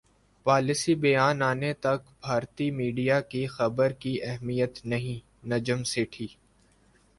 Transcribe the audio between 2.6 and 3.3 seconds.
media